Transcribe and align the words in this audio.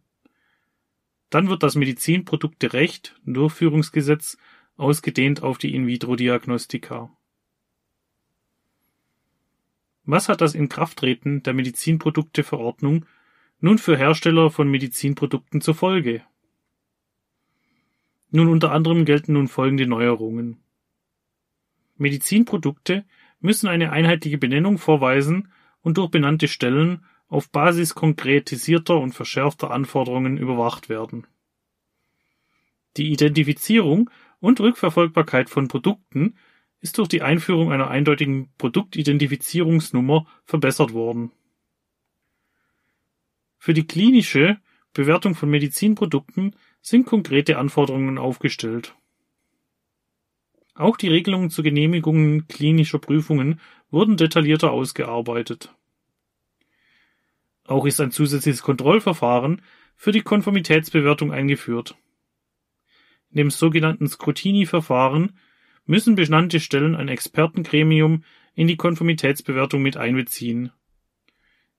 Dann 1.29 1.47
wird 1.47 1.63
das 1.63 1.75
Medizinprodukterecht 1.75 3.15
Durchführungsgesetz 3.25 4.37
ausgedehnt 4.75 5.41
auf 5.41 5.57
die 5.57 5.73
In-vitro-Diagnostika. 5.73 7.09
Was 10.11 10.27
hat 10.27 10.41
das 10.41 10.55
Inkrafttreten 10.55 11.41
der 11.41 11.53
Medizinprodukteverordnung 11.53 13.05
nun 13.61 13.77
für 13.77 13.95
Hersteller 13.95 14.51
von 14.51 14.69
Medizinprodukten 14.69 15.61
zur 15.61 15.73
Folge? 15.73 16.21
Nun 18.29 18.49
unter 18.49 18.73
anderem 18.73 19.05
gelten 19.05 19.31
nun 19.31 19.47
folgende 19.47 19.87
Neuerungen. 19.87 20.57
Medizinprodukte 21.95 23.05
müssen 23.39 23.69
eine 23.69 23.93
einheitliche 23.93 24.37
Benennung 24.37 24.79
vorweisen 24.79 25.47
und 25.79 25.97
durch 25.97 26.11
benannte 26.11 26.49
Stellen 26.49 27.05
auf 27.29 27.49
Basis 27.49 27.95
konkretisierter 27.95 28.99
und 28.99 29.13
verschärfter 29.13 29.71
Anforderungen 29.71 30.35
überwacht 30.35 30.89
werden. 30.89 31.25
Die 32.97 33.13
Identifizierung 33.13 34.09
und 34.41 34.59
Rückverfolgbarkeit 34.59 35.49
von 35.49 35.69
Produkten 35.69 36.35
ist 36.81 36.97
durch 36.97 37.07
die 37.07 37.21
Einführung 37.21 37.71
einer 37.71 37.89
eindeutigen 37.89 38.51
Produktidentifizierungsnummer 38.57 40.25
verbessert 40.43 40.93
worden. 40.93 41.31
Für 43.57 43.73
die 43.73 43.85
klinische 43.85 44.59
Bewertung 44.93 45.35
von 45.35 45.49
Medizinprodukten 45.49 46.55
sind 46.81 47.05
konkrete 47.05 47.57
Anforderungen 47.57 48.17
aufgestellt. 48.17 48.95
Auch 50.73 50.97
die 50.97 51.09
Regelungen 51.09 51.51
zur 51.51 51.63
Genehmigung 51.63 52.47
klinischer 52.47 52.97
Prüfungen 52.97 53.59
wurden 53.91 54.17
detaillierter 54.17 54.71
ausgearbeitet. 54.71 55.75
Auch 57.65 57.85
ist 57.85 58.01
ein 58.01 58.11
zusätzliches 58.11 58.63
Kontrollverfahren 58.63 59.61
für 59.95 60.11
die 60.11 60.21
Konformitätsbewertung 60.21 61.31
eingeführt. 61.31 61.95
In 63.29 63.37
dem 63.37 63.51
sogenannten 63.51 64.07
Scrutini-Verfahren 64.07 65.37
müssen 65.85 66.15
benannte 66.15 66.59
Stellen 66.59 66.95
ein 66.95 67.07
Expertengremium 67.07 68.23
in 68.53 68.67
die 68.67 68.77
Konformitätsbewertung 68.77 69.81
mit 69.81 69.97
einbeziehen. 69.97 70.71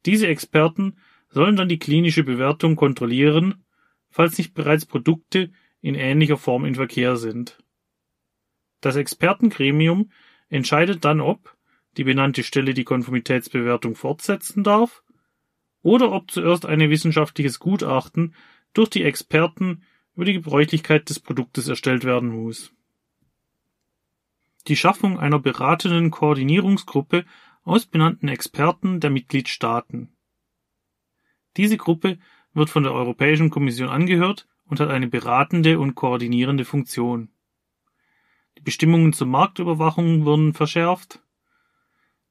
Diese 0.06 0.26
Experten 0.26 0.96
sollen 1.28 1.56
dann 1.56 1.68
die 1.68 1.78
klinische 1.78 2.24
Bewertung 2.24 2.76
kontrollieren, 2.76 3.64
falls 4.10 4.38
nicht 4.38 4.54
bereits 4.54 4.84
Produkte 4.84 5.50
in 5.80 5.94
ähnlicher 5.94 6.36
Form 6.36 6.64
in 6.64 6.74
Verkehr 6.74 7.16
sind. 7.16 7.58
Das 8.80 8.96
Expertengremium 8.96 10.10
entscheidet 10.48 11.04
dann, 11.04 11.20
ob 11.20 11.56
die 11.96 12.04
benannte 12.04 12.42
Stelle 12.42 12.74
die 12.74 12.84
Konformitätsbewertung 12.84 13.94
fortsetzen 13.94 14.64
darf 14.64 15.02
oder 15.82 16.12
ob 16.12 16.30
zuerst 16.30 16.66
ein 16.66 16.80
wissenschaftliches 16.80 17.58
Gutachten 17.58 18.34
durch 18.72 18.90
die 18.90 19.04
Experten 19.04 19.82
über 20.14 20.24
die 20.24 20.34
Gebräuchlichkeit 20.34 21.08
des 21.08 21.20
Produktes 21.20 21.69
erstellt 21.69 22.04
werden 22.04 22.28
muss 22.28 22.72
die 24.69 24.77
Schaffung 24.77 25.19
einer 25.19 25.39
beratenden 25.39 26.11
Koordinierungsgruppe 26.11 27.25
aus 27.65 27.87
benannten 27.87 28.28
Experten 28.28 29.00
der 29.00 29.11
Mitgliedstaaten. 29.11 30.17
Diese 31.56 31.77
Gruppe 31.77 32.19
wird 32.55 32.71
von 32.71 32.83
der 32.83 32.93
Europäischen 32.93 33.50
Kommission 33.50 33.89
angehört 33.89 34.49
und 34.65 34.81
hat 34.81 34.91
eine 34.91 35.09
beratende 35.09 35.78
und 35.78 35.95
koordinierende 35.95 36.65
Funktion. 36.65 37.31
Die 38.59 38.62
Bestimmungen 38.62 39.12
zur 39.12 39.27
Marktüberwachung 39.27 40.25
wurden 40.25 40.55
verschärft. 40.55 41.21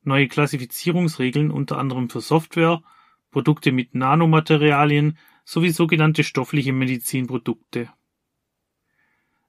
Neue 0.04 0.28
Klassifizierungsregeln 0.28 1.52
unter 1.52 1.78
anderem 1.78 2.10
für 2.10 2.22
Software, 2.22 2.82
Produkte 3.30 3.72
mit 3.72 3.96
Nanomaterialien 3.96 5.18
sowie 5.46 5.70
sogenannte 5.70 6.24
stoffliche 6.24 6.74
Medizinprodukte 6.74 7.90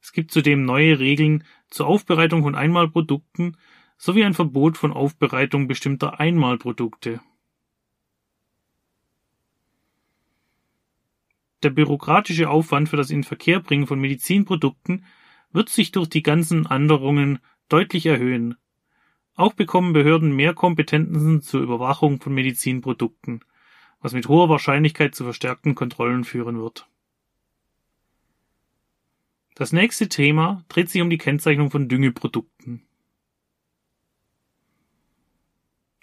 es 0.02 0.10
gibt 0.12 0.32
zudem 0.32 0.64
neue 0.64 0.98
Regeln 0.98 1.44
zur 1.70 1.86
Aufbereitung 1.86 2.42
von 2.42 2.56
Einmalprodukten 2.56 3.56
sowie 3.96 4.24
ein 4.24 4.34
Verbot 4.34 4.76
von 4.76 4.92
Aufbereitung 4.92 5.68
bestimmter 5.68 6.18
Einmalprodukte. 6.18 7.20
Der 11.62 11.70
bürokratische 11.70 12.50
Aufwand 12.50 12.88
für 12.88 12.96
das 12.96 13.10
Inverkehrbringen 13.10 13.86
von 13.86 14.00
Medizinprodukten 14.00 15.04
wird 15.52 15.68
sich 15.68 15.92
durch 15.92 16.08
die 16.08 16.24
ganzen 16.24 16.66
Änderungen 16.66 17.38
deutlich 17.68 18.06
erhöhen. 18.06 18.56
Auch 19.36 19.52
bekommen 19.52 19.92
Behörden 19.92 20.34
mehr 20.34 20.52
Kompetenzen 20.52 21.42
zur 21.42 21.62
Überwachung 21.62 22.20
von 22.20 22.34
Medizinprodukten, 22.34 23.44
was 24.00 24.12
mit 24.12 24.26
hoher 24.26 24.48
Wahrscheinlichkeit 24.48 25.14
zu 25.14 25.22
verstärkten 25.22 25.76
Kontrollen 25.76 26.24
führen 26.24 26.58
wird 26.60 26.88
das 29.54 29.72
nächste 29.72 30.08
Thema 30.08 30.64
dreht 30.68 30.88
sich 30.88 31.02
um 31.02 31.10
die 31.10 31.18
Kennzeichnung 31.18 31.70
von 31.70 31.88
Düngeprodukten. 31.88 32.86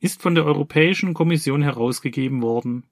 ist 0.00 0.22
von 0.22 0.34
der 0.34 0.44
Europäischen 0.44 1.14
Kommission 1.14 1.62
herausgegeben 1.62 2.42
worden. 2.42 2.84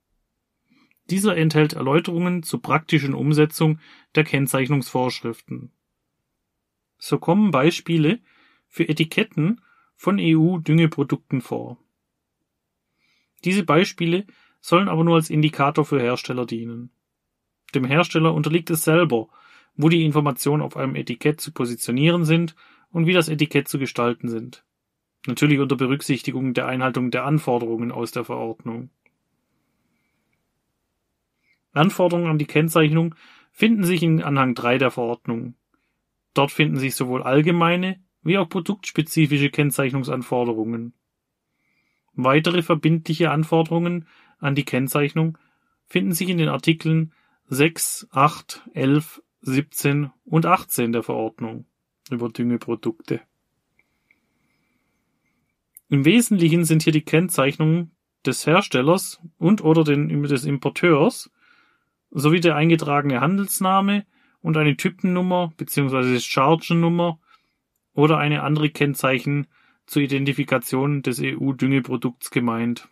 Dieser 1.10 1.36
enthält 1.36 1.74
Erläuterungen 1.74 2.42
zur 2.42 2.62
praktischen 2.62 3.12
Umsetzung 3.14 3.78
der 4.14 4.24
Kennzeichnungsvorschriften. 4.24 5.70
So 6.98 7.18
kommen 7.18 7.50
Beispiele 7.50 8.20
für 8.68 8.88
Etiketten 8.88 9.60
von 9.96 10.18
EU-Düngeprodukten 10.18 11.42
vor. 11.42 11.83
Diese 13.44 13.64
Beispiele 13.64 14.26
sollen 14.60 14.88
aber 14.88 15.04
nur 15.04 15.16
als 15.16 15.30
Indikator 15.30 15.84
für 15.84 16.00
Hersteller 16.00 16.46
dienen. 16.46 16.90
Dem 17.74 17.84
Hersteller 17.84 18.32
unterliegt 18.32 18.70
es 18.70 18.84
selber, 18.84 19.28
wo 19.76 19.88
die 19.88 20.04
Informationen 20.04 20.62
auf 20.62 20.76
einem 20.76 20.94
Etikett 20.94 21.40
zu 21.40 21.52
positionieren 21.52 22.24
sind 22.24 22.54
und 22.90 23.06
wie 23.06 23.12
das 23.12 23.28
Etikett 23.28 23.68
zu 23.68 23.78
gestalten 23.78 24.28
sind. 24.28 24.64
Natürlich 25.26 25.58
unter 25.58 25.76
Berücksichtigung 25.76 26.54
der 26.54 26.66
Einhaltung 26.66 27.10
der 27.10 27.24
Anforderungen 27.24 27.92
aus 27.92 28.12
der 28.12 28.24
Verordnung. 28.24 28.90
Anforderungen 31.72 32.30
an 32.30 32.38
die 32.38 32.46
Kennzeichnung 32.46 33.14
finden 33.50 33.84
sich 33.84 34.02
in 34.02 34.22
Anhang 34.22 34.54
3 34.54 34.78
der 34.78 34.90
Verordnung. 34.90 35.54
Dort 36.34 36.52
finden 36.52 36.76
sich 36.76 36.94
sowohl 36.94 37.22
allgemeine 37.22 38.02
wie 38.22 38.38
auch 38.38 38.48
produktspezifische 38.48 39.50
Kennzeichnungsanforderungen. 39.50 40.94
Weitere 42.16 42.62
verbindliche 42.62 43.30
Anforderungen 43.30 44.06
an 44.38 44.54
die 44.54 44.64
Kennzeichnung 44.64 45.38
finden 45.86 46.12
sich 46.12 46.28
in 46.28 46.38
den 46.38 46.48
Artikeln 46.48 47.12
6, 47.48 48.08
8, 48.10 48.68
11, 48.72 49.22
17 49.42 50.10
und 50.24 50.46
18 50.46 50.92
der 50.92 51.02
Verordnung 51.02 51.66
über 52.10 52.28
Düngeprodukte. 52.28 53.20
Im 55.88 56.04
Wesentlichen 56.04 56.64
sind 56.64 56.82
hier 56.82 56.92
die 56.92 57.04
Kennzeichnungen 57.04 57.92
des 58.24 58.46
Herstellers 58.46 59.20
und 59.38 59.62
oder 59.62 59.84
den, 59.84 60.22
des 60.22 60.44
Importeurs 60.44 61.30
sowie 62.10 62.40
der 62.40 62.56
eingetragene 62.56 63.20
Handelsname 63.20 64.06
und 64.40 64.56
eine 64.56 64.76
Typennummer 64.76 65.52
bzw. 65.56 66.18
Chargennummer 66.20 67.18
oder 67.92 68.18
eine 68.18 68.42
andere 68.42 68.70
Kennzeichen 68.70 69.46
zur 69.86 70.02
Identifikation 70.02 71.02
des 71.02 71.20
EU-Düngeprodukts 71.20 72.30
gemeint. 72.30 72.88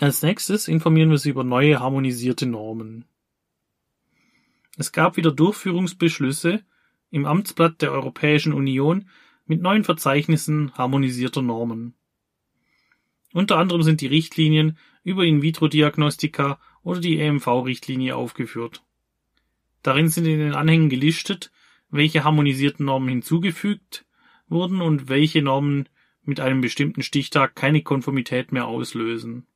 Als 0.00 0.22
nächstes 0.22 0.68
informieren 0.68 1.10
wir 1.10 1.18
Sie 1.18 1.30
über 1.30 1.44
neue 1.44 1.78
harmonisierte 1.78 2.46
Normen. 2.46 3.04
Es 4.76 4.90
gab 4.90 5.16
wieder 5.16 5.30
Durchführungsbeschlüsse 5.30 6.64
im 7.10 7.26
Amtsblatt 7.26 7.80
der 7.80 7.92
Europäischen 7.92 8.52
Union 8.52 9.08
mit 9.46 9.62
neuen 9.62 9.84
Verzeichnissen 9.84 10.72
harmonisierter 10.74 11.42
Normen. 11.42 11.94
Unter 13.32 13.58
anderem 13.58 13.82
sind 13.82 14.00
die 14.00 14.06
Richtlinien 14.06 14.78
über 15.04 15.24
In-vitro-Diagnostika 15.24 16.58
oder 16.82 17.00
die 17.00 17.18
EMV-Richtlinie 17.18 18.16
aufgeführt. 18.16 18.82
Darin 19.82 20.08
sind 20.08 20.26
in 20.26 20.38
den 20.38 20.54
Anhängen 20.54 20.88
gelistet, 20.88 21.52
welche 21.90 22.24
harmonisierten 22.24 22.86
Normen 22.86 23.08
hinzugefügt 23.08 24.03
wurden 24.48 24.80
und 24.80 25.08
welche 25.08 25.42
Normen 25.42 25.88
mit 26.22 26.40
einem 26.40 26.60
bestimmten 26.60 27.02
Stichtag 27.02 27.54
keine 27.54 27.82
Konformität 27.82 28.52
mehr 28.52 28.66
auslösen. 28.66 29.46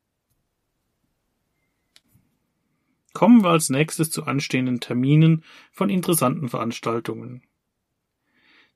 Kommen 3.12 3.42
wir 3.42 3.50
als 3.50 3.70
nächstes 3.70 4.10
zu 4.10 4.24
anstehenden 4.24 4.80
Terminen 4.80 5.44
von 5.72 5.90
interessanten 5.90 6.48
Veranstaltungen. 6.48 7.42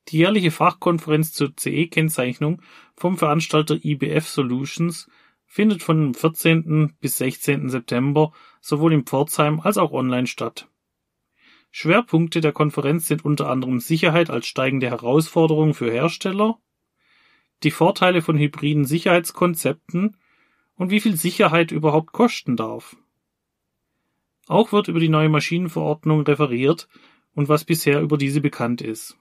Die 0.09 0.19
jährliche 0.19 0.51
Fachkonferenz 0.51 1.33
zur 1.33 1.57
CE-Kennzeichnung 1.57 2.61
vom 2.97 3.19
Veranstalter 3.19 3.79
IBF 3.85 4.27
Solutions 4.27 5.09
findet 5.47 5.83
von 5.83 6.01
dem 6.01 6.15
14. 6.15 6.95
bis 6.99 7.19
16. 7.19 7.69
September 7.69 8.33
sowohl 8.61 8.95
in 8.95 9.05
Pforzheim 9.05 9.61
als 9.61 9.79
auch 9.79 9.93
online 9.93 10.27
statt. 10.27 10.67
Schwerpunkte 11.75 12.43
der 12.43 12.53
Konferenz 12.53 13.09
sind 13.09 13.25
unter 13.25 13.49
anderem 13.49 13.81
Sicherheit 13.81 14.29
als 14.29 14.47
steigende 14.47 14.91
Herausforderung 14.91 15.73
für 15.73 15.91
Hersteller, 15.91 16.61
die 17.63 17.71
Vorteile 17.71 18.21
von 18.21 18.37
hybriden 18.37 18.85
Sicherheitskonzepten 18.85 20.19
und 20.77 20.91
wie 20.91 21.01
viel 21.01 21.17
Sicherheit 21.17 21.73
überhaupt 21.73 22.13
kosten 22.13 22.57
darf. 22.57 22.97
Auch 24.49 24.73
wird 24.73 24.89
über 24.89 25.01
die 25.01 25.09
neue 25.09 25.31
Maschinenverordnung 25.31 26.21
referiert 26.21 26.89
und 27.35 27.49
was 27.49 27.65
bisher 27.65 28.03
über 28.03 28.19
diese 28.19 28.43
bekannt 28.43 28.83
ist. 28.83 29.17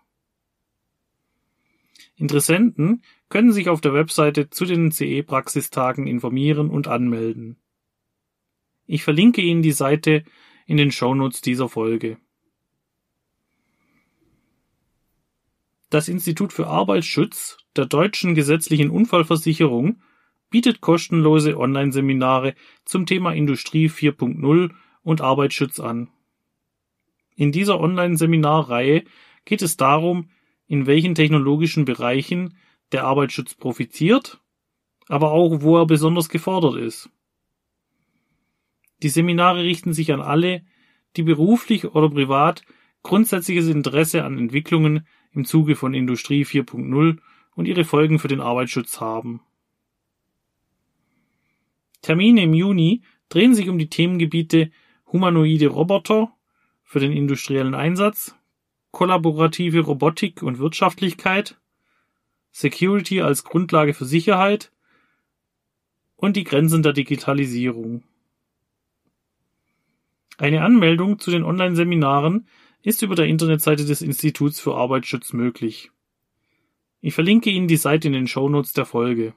Interessenten 2.17 3.01
können 3.29 3.53
sich 3.53 3.69
auf 3.69 3.79
der 3.79 3.93
Webseite 3.93 4.49
zu 4.49 4.65
den 4.65 4.91
CE-Praxistagen 4.91 6.05
informieren 6.05 6.69
und 6.69 6.89
anmelden. 6.89 7.61
Ich 8.87 9.03
verlinke 9.03 9.41
Ihnen 9.41 9.61
die 9.61 9.71
Seite 9.71 10.25
in 10.65 10.75
den 10.75 10.91
Shownotes 10.91 11.39
dieser 11.39 11.69
Folge. 11.69 12.17
Das 15.91 16.07
Institut 16.07 16.53
für 16.53 16.67
Arbeitsschutz 16.67 17.57
der 17.75 17.85
Deutschen 17.85 18.33
Gesetzlichen 18.33 18.89
Unfallversicherung 18.89 20.01
bietet 20.49 20.79
kostenlose 20.79 21.57
Online-Seminare 21.57 22.55
zum 22.85 23.05
Thema 23.05 23.33
Industrie 23.33 23.89
4.0 23.89 24.71
und 25.03 25.19
Arbeitsschutz 25.19 25.81
an. 25.81 26.09
In 27.35 27.51
dieser 27.51 27.81
Online-Seminarreihe 27.81 29.03
geht 29.43 29.61
es 29.61 29.75
darum, 29.75 30.29
in 30.65 30.87
welchen 30.87 31.13
technologischen 31.13 31.83
Bereichen 31.83 32.55
der 32.93 33.03
Arbeitsschutz 33.03 33.55
profitiert, 33.55 34.39
aber 35.09 35.31
auch 35.31 35.61
wo 35.61 35.77
er 35.77 35.87
besonders 35.87 36.29
gefordert 36.29 36.77
ist. 36.77 37.09
Die 39.03 39.09
Seminare 39.09 39.63
richten 39.63 39.91
sich 39.91 40.13
an 40.13 40.21
alle, 40.21 40.63
die 41.17 41.23
beruflich 41.23 41.83
oder 41.83 42.09
privat 42.09 42.63
grundsätzliches 43.03 43.67
Interesse 43.67 44.23
an 44.23 44.37
Entwicklungen 44.37 45.05
im 45.33 45.45
Zuge 45.45 45.75
von 45.75 45.93
Industrie 45.93 46.43
4.0 46.43 47.17
und 47.55 47.65
ihre 47.67 47.83
Folgen 47.83 48.19
für 48.19 48.27
den 48.27 48.41
Arbeitsschutz 48.41 48.99
haben. 48.99 49.41
Termine 52.01 52.43
im 52.43 52.53
Juni 52.53 53.03
drehen 53.29 53.53
sich 53.53 53.69
um 53.69 53.77
die 53.77 53.89
Themengebiete 53.89 54.71
humanoide 55.11 55.67
Roboter 55.67 56.33
für 56.83 56.99
den 56.99 57.11
industriellen 57.11 57.75
Einsatz, 57.75 58.35
kollaborative 58.91 59.81
Robotik 59.81 60.43
und 60.43 60.59
Wirtschaftlichkeit, 60.59 61.59
Security 62.51 63.21
als 63.21 63.43
Grundlage 63.43 63.93
für 63.93 64.05
Sicherheit 64.05 64.71
und 66.15 66.35
die 66.35 66.43
Grenzen 66.43 66.83
der 66.83 66.93
Digitalisierung. 66.93 68.03
Eine 70.37 70.63
Anmeldung 70.63 71.19
zu 71.19 71.31
den 71.31 71.43
Online-Seminaren 71.43 72.47
ist 72.83 73.01
über 73.01 73.15
der 73.15 73.27
Internetseite 73.27 73.85
des 73.85 74.01
Instituts 74.01 74.59
für 74.59 74.75
Arbeitsschutz 74.75 75.33
möglich. 75.33 75.91
Ich 76.99 77.13
verlinke 77.13 77.49
Ihnen 77.49 77.67
die 77.67 77.77
Seite 77.77 78.07
in 78.07 78.13
den 78.13 78.27
Shownotes 78.27 78.73
der 78.73 78.85
Folge. 78.85 79.33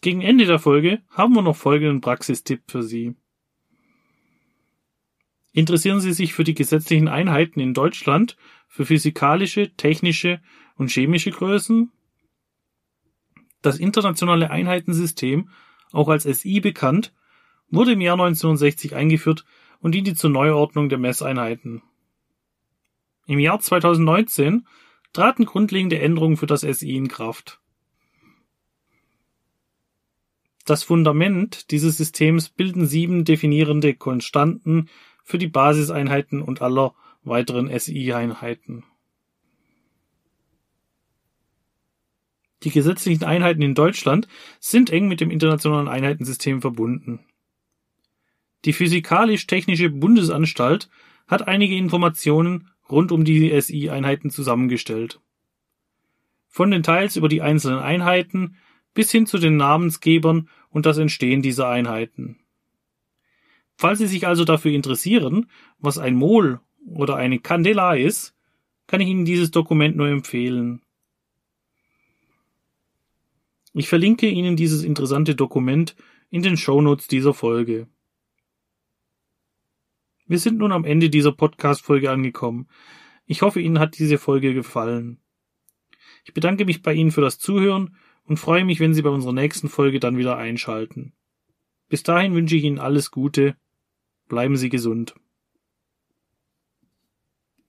Gegen 0.00 0.20
Ende 0.20 0.44
der 0.44 0.58
Folge 0.58 1.02
haben 1.08 1.34
wir 1.34 1.42
noch 1.42 1.56
folgenden 1.56 2.00
Praxistipp 2.00 2.62
für 2.68 2.82
Sie. 2.82 3.14
Interessieren 5.52 6.00
Sie 6.00 6.12
sich 6.12 6.34
für 6.34 6.44
die 6.44 6.54
gesetzlichen 6.54 7.08
Einheiten 7.08 7.60
in 7.60 7.74
Deutschland 7.74 8.36
für 8.68 8.84
physikalische, 8.84 9.74
technische 9.76 10.42
und 10.74 10.90
chemische 10.90 11.30
Größen? 11.30 11.92
Das 13.62 13.78
internationale 13.78 14.50
Einheitensystem, 14.50 15.48
auch 15.92 16.08
als 16.08 16.24
SI 16.24 16.60
bekannt, 16.60 17.14
wurde 17.70 17.92
im 17.92 18.00
Jahr 18.00 18.14
1960 18.14 18.94
eingeführt 18.94 19.44
und 19.84 19.92
diente 19.92 20.14
zur 20.14 20.30
Neuordnung 20.30 20.88
der 20.88 20.96
Messeinheiten. 20.96 21.82
Im 23.26 23.38
Jahr 23.38 23.60
2019 23.60 24.66
traten 25.12 25.44
grundlegende 25.44 26.00
Änderungen 26.00 26.38
für 26.38 26.46
das 26.46 26.62
SI 26.62 26.96
in 26.96 27.08
Kraft. 27.08 27.60
Das 30.64 30.82
Fundament 30.82 31.70
dieses 31.70 31.98
Systems 31.98 32.48
bilden 32.48 32.86
sieben 32.86 33.26
definierende 33.26 33.92
Konstanten 33.92 34.88
für 35.22 35.36
die 35.36 35.48
Basiseinheiten 35.48 36.40
und 36.40 36.62
aller 36.62 36.94
weiteren 37.22 37.68
SI-Einheiten. 37.78 38.84
Die 42.62 42.70
gesetzlichen 42.70 43.24
Einheiten 43.24 43.60
in 43.60 43.74
Deutschland 43.74 44.28
sind 44.60 44.88
eng 44.88 45.08
mit 45.08 45.20
dem 45.20 45.30
internationalen 45.30 45.88
Einheitensystem 45.88 46.62
verbunden. 46.62 47.20
Die 48.64 48.72
Physikalisch-Technische 48.72 49.90
Bundesanstalt 49.90 50.88
hat 51.26 51.46
einige 51.46 51.76
Informationen 51.76 52.70
rund 52.90 53.12
um 53.12 53.24
die 53.24 53.60
SI-Einheiten 53.60 54.30
zusammengestellt. 54.30 55.20
Von 56.48 56.70
Details 56.70 57.16
über 57.16 57.28
die 57.28 57.42
einzelnen 57.42 57.80
Einheiten 57.80 58.56
bis 58.94 59.10
hin 59.10 59.26
zu 59.26 59.38
den 59.38 59.56
Namensgebern 59.56 60.48
und 60.70 60.86
das 60.86 60.98
Entstehen 60.98 61.42
dieser 61.42 61.68
Einheiten. 61.68 62.38
Falls 63.76 63.98
Sie 63.98 64.06
sich 64.06 64.26
also 64.26 64.44
dafür 64.44 64.72
interessieren, 64.72 65.50
was 65.78 65.98
ein 65.98 66.14
Mol 66.14 66.60
oder 66.86 67.16
eine 67.16 67.40
Candela 67.40 67.94
ist, 67.94 68.34
kann 68.86 69.00
ich 69.00 69.08
Ihnen 69.08 69.24
dieses 69.24 69.50
Dokument 69.50 69.96
nur 69.96 70.08
empfehlen. 70.08 70.80
Ich 73.72 73.88
verlinke 73.88 74.28
Ihnen 74.28 74.56
dieses 74.56 74.84
interessante 74.84 75.34
Dokument 75.34 75.96
in 76.30 76.42
den 76.42 76.56
Shownotes 76.56 77.08
dieser 77.08 77.34
Folge. 77.34 77.88
Wir 80.26 80.38
sind 80.38 80.58
nun 80.58 80.72
am 80.72 80.84
Ende 80.84 81.10
dieser 81.10 81.32
Podcast-Folge 81.32 82.10
angekommen. 82.10 82.68
Ich 83.26 83.42
hoffe, 83.42 83.60
Ihnen 83.60 83.78
hat 83.78 83.98
diese 83.98 84.18
Folge 84.18 84.54
gefallen. 84.54 85.18
Ich 86.24 86.34
bedanke 86.34 86.64
mich 86.64 86.82
bei 86.82 86.94
Ihnen 86.94 87.10
für 87.10 87.20
das 87.20 87.38
Zuhören 87.38 87.96
und 88.24 88.38
freue 88.38 88.64
mich, 88.64 88.80
wenn 88.80 88.94
Sie 88.94 89.02
bei 89.02 89.10
unserer 89.10 89.32
nächsten 89.32 89.68
Folge 89.68 90.00
dann 90.00 90.16
wieder 90.16 90.36
einschalten. 90.36 91.12
Bis 91.88 92.02
dahin 92.02 92.34
wünsche 92.34 92.56
ich 92.56 92.64
Ihnen 92.64 92.78
alles 92.78 93.10
Gute 93.10 93.56
bleiben 94.28 94.56
Sie 94.56 94.68
gesund. 94.68 95.14